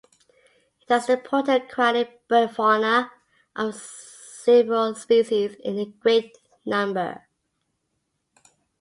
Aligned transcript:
It 0.81 0.85
has 0.89 1.09
important 1.09 1.65
aquatic 1.71 2.27
bird 2.27 2.49
fauna, 2.55 3.11
of 3.55 3.75
several 3.75 4.95
species 4.95 5.55
and 5.63 5.77
in 5.77 5.91
great 6.01 6.39
number. 6.65 7.27